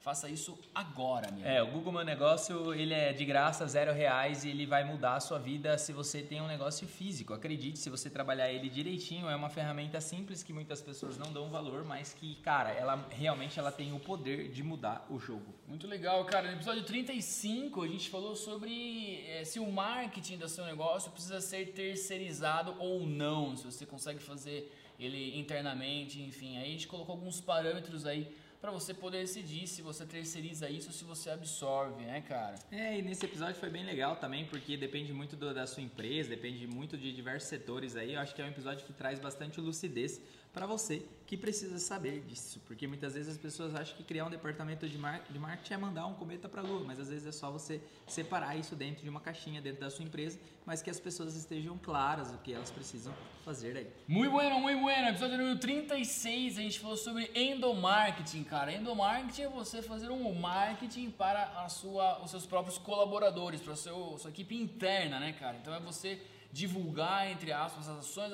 [0.00, 1.46] faça isso agora, meu.
[1.46, 5.16] É, o Google Meu Negócio, ele é de graça, zero reais e ele vai mudar
[5.16, 7.34] a sua vida se você tem um negócio físico.
[7.34, 11.50] Acredite, se você trabalhar ele direitinho, é uma ferramenta simples que muitas pessoas não dão
[11.50, 15.54] valor, mas que, cara, ela realmente ela tem o poder de mudar o jogo.
[15.66, 16.48] Muito legal, cara.
[16.48, 21.40] No episódio 35, a gente falou sobre eh, se o marketing do seu negócio precisa
[21.40, 26.56] ser terceirizado ou não, se você consegue fazer ele internamente, enfim.
[26.58, 30.88] Aí a gente colocou alguns parâmetros aí para você poder decidir se você terceiriza isso
[30.88, 32.56] ou se você absorve, né, cara?
[32.72, 36.28] É, e nesse episódio foi bem legal também, porque depende muito do- da sua empresa,
[36.30, 38.14] depende muito de diversos setores aí.
[38.14, 40.20] Eu acho que é um episódio que traz bastante lucidez
[40.58, 44.30] para você que precisa saber disso, porque muitas vezes as pessoas acham que criar um
[44.30, 47.28] departamento de, mar de marketing é mandar um cometa para a lua, mas às vezes
[47.28, 50.90] é só você separar isso dentro de uma caixinha dentro da sua empresa, mas que
[50.90, 53.86] as pessoas estejam claras o que elas precisam fazer aí.
[54.08, 55.08] Muito bueno, muito bueno.
[55.10, 58.72] Episódio número 36, a gente falou sobre endomarketing, cara.
[58.72, 63.76] Endomarketing é você fazer um marketing para a sua, os seus próprios colaboradores, para a
[63.76, 65.56] sua equipe interna, né, cara?
[65.56, 68.32] Então é você divulgar, entre aspas, as ações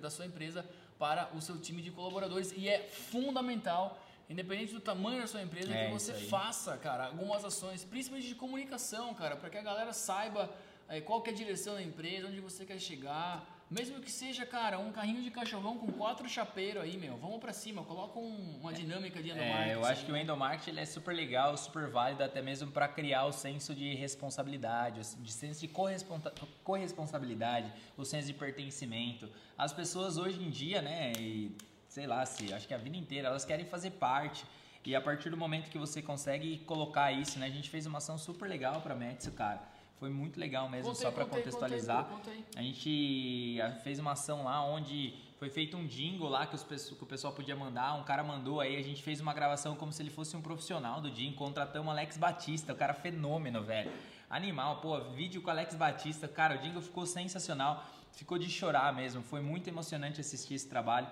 [0.00, 0.68] da sua empresa
[1.02, 3.98] para o seu time de colaboradores e é fundamental,
[4.30, 8.36] independente do tamanho da sua empresa, É, que você faça, cara, algumas ações, principalmente de
[8.36, 10.48] comunicação, cara, para que a galera saiba
[10.88, 13.51] eh, qual que é a direção da empresa, onde você quer chegar.
[13.72, 17.16] Mesmo que seja, cara, um carrinho de cachorrão com quatro chapeiros aí, meu.
[17.16, 19.70] Vamos pra cima, coloca um- uma dinâmica de endomarketing.
[19.70, 22.86] É, eu acho que o endomarketing ele é super legal, super válido, até mesmo para
[22.86, 29.26] criar o senso de responsabilidade, de senso de corresponsa- corresponsabilidade, o senso de pertencimento.
[29.56, 31.56] As pessoas hoje em dia, né, e
[31.88, 34.44] sei lá, se acho que a vida inteira elas querem fazer parte.
[34.84, 37.98] E a partir do momento que você consegue colocar isso, né, a gente fez uma
[37.98, 39.62] ação super legal para Metsu, cara.
[40.02, 42.06] Foi muito legal mesmo, Conta só para contextualizar.
[42.06, 42.44] conta aí.
[42.56, 46.64] A gente ah, fez uma ação lá onde foi feito um jingle lá que, os,
[46.64, 49.92] que o pessoal podia mandar, um cara mandou aí, a gente fez uma gravação como
[49.92, 53.92] se ele fosse um profissional do jingle, contratamos Alex Batista, o cara fenômeno, velho.
[54.28, 59.22] Animal, pô, vídeo com Alex Batista, cara, o jingle ficou sensacional, ficou de chorar mesmo,
[59.22, 61.06] foi muito emocionante assistir esse trabalho.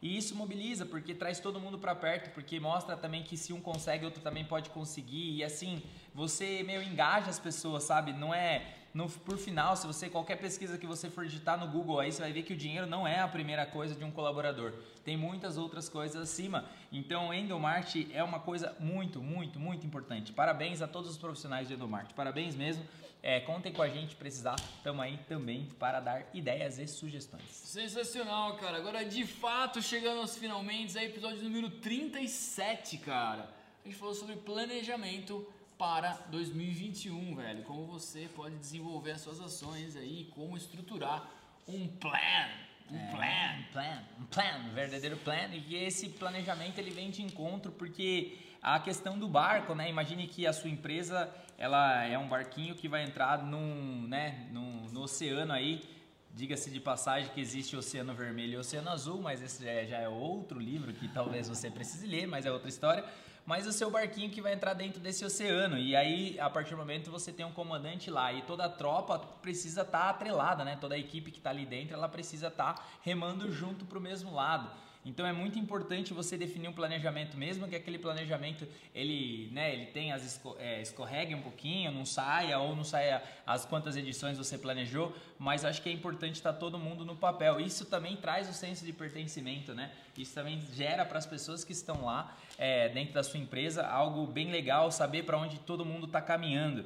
[0.00, 3.60] E isso mobiliza, porque traz todo mundo para perto, porque mostra também que se um
[3.60, 5.36] consegue, outro também pode conseguir.
[5.36, 5.82] E assim,
[6.16, 8.14] você meio engaja as pessoas, sabe?
[8.14, 12.00] Não é no, por final, se você qualquer pesquisa que você for digitar no Google
[12.00, 14.72] aí, você vai ver que o dinheiro não é a primeira coisa de um colaborador.
[15.04, 16.64] Tem muitas outras coisas acima.
[16.90, 20.32] Então, Endomart é uma coisa muito, muito, muito importante.
[20.32, 22.14] Parabéns a todos os profissionais de Endomart.
[22.14, 22.82] Parabéns mesmo.
[23.22, 27.44] É, contem com a gente, precisar, estamos aí também para dar ideias e sugestões.
[27.50, 28.78] Sensacional, cara.
[28.78, 33.50] Agora, de fato, chegando aos finalmente, aí, episódio número 37, cara.
[33.84, 35.46] A gente falou sobre planejamento
[35.78, 37.62] para 2021, velho.
[37.64, 41.28] Como você pode desenvolver as suas ações aí, como estruturar
[41.68, 42.48] um plan.
[42.90, 43.58] Um é, plan.
[43.58, 45.48] Um plan, um plan, um verdadeiro plan.
[45.52, 49.88] E esse planejamento ele vem de encontro porque a questão do barco, né?
[49.88, 54.86] Imagine que a sua empresa ela é um barquinho que vai entrar num, né, num,
[54.92, 55.82] no oceano aí.
[56.34, 59.96] Diga-se de passagem que existe Oceano Vermelho e Oceano Azul, mas esse já é, já
[59.96, 63.02] é outro livro que talvez você precise ler, mas é outra história
[63.46, 65.78] mas o seu barquinho que vai entrar dentro desse oceano.
[65.78, 69.20] E aí, a partir do momento, você tem um comandante lá e toda a tropa
[69.40, 70.76] precisa estar tá atrelada, né?
[70.80, 74.00] Toda a equipe que está ali dentro, ela precisa estar tá remando junto para o
[74.00, 74.68] mesmo lado.
[75.06, 79.86] Então é muito importante você definir um planejamento, mesmo que aquele planejamento ele, né, ele
[79.86, 84.36] tenha as esco é, escorregue um pouquinho, não saia ou não saia as quantas edições
[84.36, 87.60] você planejou, mas acho que é importante estar todo mundo no papel.
[87.60, 89.92] Isso também traz o senso de pertencimento, né?
[90.18, 94.26] Isso também gera para as pessoas que estão lá é, dentro da sua empresa algo
[94.26, 96.84] bem legal, saber para onde todo mundo está caminhando.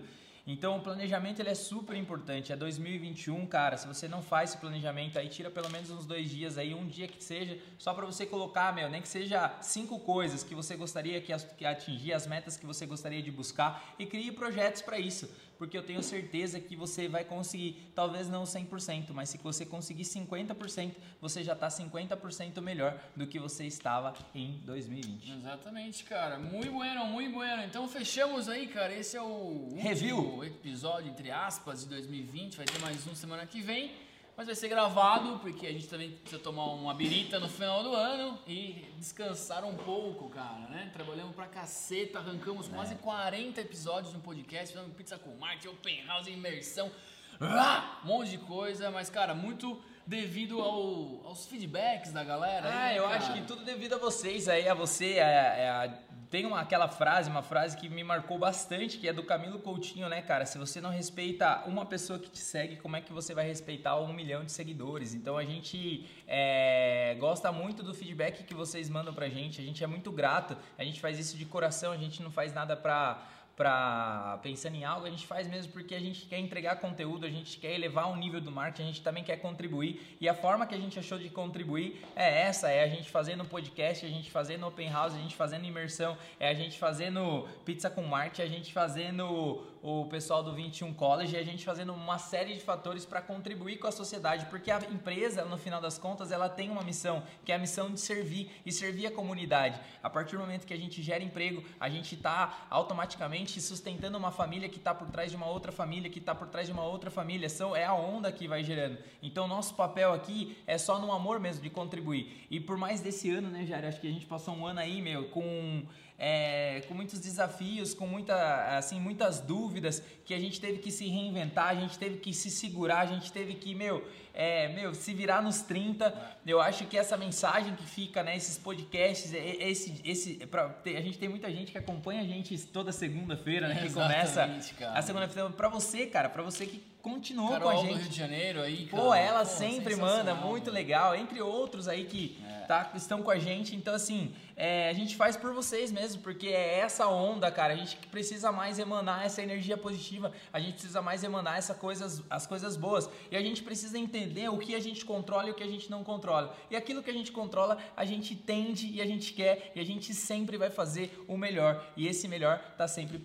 [0.52, 2.52] Então o planejamento ele é super importante.
[2.52, 3.76] É 2021, cara.
[3.76, 6.88] Se você não faz esse planejamento aí, tira pelo menos uns dois dias aí, um
[6.88, 10.74] dia que seja, só para você colocar, meu, nem que seja cinco coisas que você
[10.74, 15.30] gostaria que atingir, as metas que você gostaria de buscar e crie projetos para isso
[15.60, 20.04] porque eu tenho certeza que você vai conseguir, talvez não 100%, mas se você conseguir
[20.04, 25.30] 50%, você já está 50% melhor do que você estava em 2020.
[25.32, 26.38] Exatamente, cara.
[26.38, 27.62] Muito bueno, muito bueno.
[27.62, 28.94] Então fechamos aí, cara.
[28.94, 32.56] Esse é o review episódio entre aspas de 2020.
[32.56, 33.92] Vai ter mais um semana que vem.
[34.40, 37.94] Mas vai ser gravado, porque a gente também precisa tomar uma birita no final do
[37.94, 40.88] ano e descansar um pouco, cara, né?
[40.94, 42.70] Trabalhamos pra caceta, arrancamos é.
[42.70, 46.90] quase 40 episódios no podcast, fizemos pizza com Marte, open house, imersão,
[47.38, 52.66] ah, um monte de coisa, mas, cara, muito devido ao, aos feedbacks da galera.
[52.66, 53.16] Ah, aí, eu cara?
[53.16, 55.86] acho que tudo devido a vocês aí, a você, a, a
[56.30, 60.08] tem uma, aquela frase, uma frase que me marcou bastante, que é do Camilo Coutinho,
[60.08, 60.46] né, cara?
[60.46, 63.98] Se você não respeita uma pessoa que te segue, como é que você vai respeitar
[63.98, 65.12] um milhão de seguidores?
[65.12, 69.82] Então a gente é, gosta muito do feedback que vocês mandam pra gente, a gente
[69.82, 73.26] é muito grato, a gente faz isso de coração, a gente não faz nada pra
[73.60, 77.28] para pensando em algo, a gente faz mesmo porque a gente quer entregar conteúdo, a
[77.28, 80.16] gente quer elevar o nível do marketing, a gente também quer contribuir.
[80.18, 83.44] E a forma que a gente achou de contribuir é essa, é a gente fazendo
[83.44, 87.90] podcast, a gente fazendo open house, a gente fazendo imersão, é a gente fazendo pizza
[87.90, 92.18] com marketing, a gente fazendo o pessoal do 21 College e a gente fazendo uma
[92.18, 96.30] série de fatores para contribuir com a sociedade, porque a empresa, no final das contas,
[96.30, 99.80] ela tem uma missão, que é a missão de servir e servir a comunidade.
[100.02, 104.30] A partir do momento que a gente gera emprego, a gente está automaticamente sustentando uma
[104.30, 106.84] família que está por trás de uma outra família, que está por trás de uma
[106.84, 107.48] outra família.
[107.48, 108.98] São, é a onda que vai gerando.
[109.22, 112.46] Então, nosso papel aqui é só no amor mesmo de contribuir.
[112.50, 113.86] E por mais desse ano, né, Jair?
[113.86, 115.84] Acho que a gente passou um ano aí, meu, com
[116.22, 121.06] é, com muitos desafios, com muita, assim, muitas dúvidas, que a gente teve que se
[121.06, 125.14] reinventar, a gente teve que se segurar, a gente teve que, meu, é, meu, se
[125.14, 126.14] virar nos 30.
[126.46, 131.00] Eu acho que essa mensagem que fica, né, esses podcasts, esse, esse, pra, ter, a
[131.00, 134.46] gente tem muita gente que acompanha a gente toda segunda-feira, né, que começa
[134.78, 134.98] cara.
[134.98, 135.48] a segunda-feira.
[135.50, 137.92] Para você, cara, para você que continuou Carol com a gente.
[137.94, 139.02] do Rio de Janeiro aí, cara.
[139.02, 142.66] Pô, ela Pô, sempre manda, muito legal, entre outros aí que é.
[142.66, 143.74] tá, estão com a gente.
[143.74, 147.72] Então, assim, é, a gente faz por vocês mesmo, porque é essa onda, cara.
[147.72, 152.22] A gente precisa mais emanar essa energia positiva, a gente precisa mais emanar essa coisas,
[152.28, 153.08] as coisas boas.
[153.30, 155.90] E a gente precisa entender o que a gente controla e o que a gente
[155.90, 156.54] não controla.
[156.70, 159.84] E aquilo que a gente controla, a gente tende e a gente quer e a
[159.84, 161.82] gente sempre vai fazer o melhor.
[161.96, 163.18] E esse melhor tá sempre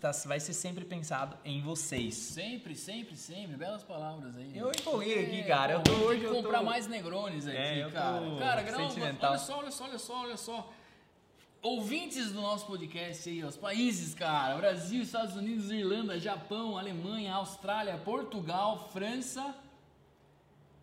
[0.00, 2.14] tá, vai ser sempre pensado em vocês.
[2.14, 3.58] Sempre, sempre, sempre.
[3.58, 4.56] Belas palavras aí.
[4.56, 5.74] Eu empolguei aqui, cara.
[5.74, 6.24] Eu tô hoje.
[6.24, 6.64] Eu comprar tô...
[6.64, 8.38] mais negrones aqui, é, cara.
[8.38, 10.77] Cara, grão, olha só, olha só, olha só, olha só
[11.62, 14.56] ouvintes do nosso podcast aí, os países, cara.
[14.56, 19.54] Brasil, Estados Unidos, Irlanda, Japão, Alemanha, Austrália, Portugal, França.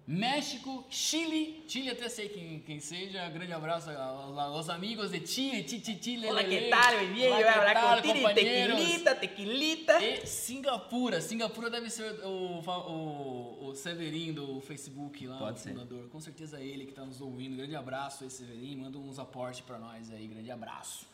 [0.07, 5.99] México, Chile, Chile até sei quem, quem seja, grande abraço aos amigos de Chile, Chile,
[5.99, 7.29] Chile, Olá, que tal, meu?
[7.31, 10.03] Vai falar com tequilita, tequilita.
[10.03, 15.69] E Singapura, Singapura deve ser o, o, o Severin do Facebook lá, Pode o ser.
[15.69, 16.07] fundador.
[16.09, 19.61] Com certeza é ele que tá nos ouvindo, grande abraço aí Severin, manda uns aportes
[19.61, 21.07] pra nós aí, grande abraço.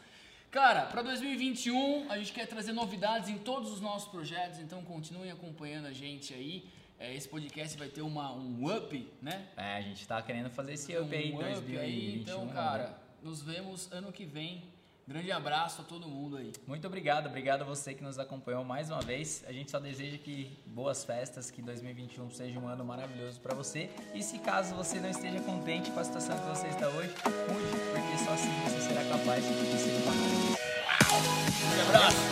[0.52, 5.32] Cara, para 2021 a gente quer trazer novidades em todos os nossos projetos, então continuem
[5.32, 6.66] acompanhando a gente aí.
[7.02, 9.48] É, esse podcast vai ter uma, um up, né?
[9.58, 11.82] É, a gente tá querendo fazer esse up aí em um up 2021.
[11.82, 12.22] aí.
[12.22, 12.54] Então, né?
[12.54, 14.64] cara, nos vemos ano que vem.
[15.08, 16.54] Grande abraço a todo mundo aí.
[16.68, 19.44] Muito obrigado, obrigado a você que nos acompanhou mais uma vez.
[19.48, 23.90] A gente só deseja que boas festas, que 2021 seja um ano maravilhoso para você.
[24.14, 27.72] E se caso você não esteja contente com a situação que você está hoje, mude,
[27.94, 30.14] porque só assim você será capaz de ser uma
[31.68, 32.32] Grande abraço!